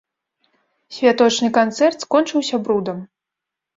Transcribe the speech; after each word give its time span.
Святочны 0.95 1.49
канцэрт 1.59 1.97
скончыўся 2.09 2.55
брудам. 2.67 3.07